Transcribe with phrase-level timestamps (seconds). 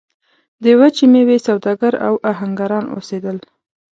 [0.63, 3.37] د وچې میوې سوداګر او اهنګران اوسېدل.